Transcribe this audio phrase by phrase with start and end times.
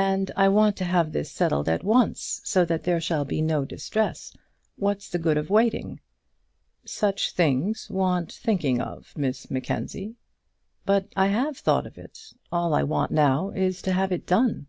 [0.00, 3.66] "And I want to have this settled at once, so that there shall be no
[3.66, 4.34] distress.
[4.76, 6.00] What's the good of waiting?"
[6.86, 10.14] "Such things want thinking of, Miss Mackenzie."
[10.86, 12.32] "But I have thought of it.
[12.50, 14.68] All I want now is to have it done."